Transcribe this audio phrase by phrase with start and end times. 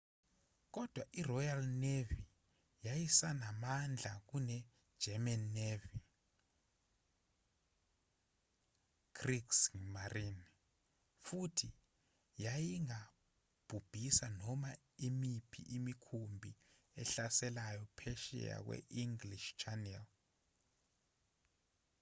[0.75, 2.19] kodwa iroyal navy
[2.85, 5.95] yayisanamandla kunegerman navy
[9.17, 10.47] kriegsmarine
[11.25, 11.67] futhi
[12.43, 14.71] yayingabhubhisa noma
[15.07, 16.51] imiphi imikhumbi
[17.01, 20.03] ehlaselayo phesheya kwe-english channel